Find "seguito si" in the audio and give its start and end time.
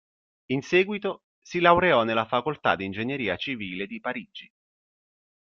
0.63-1.59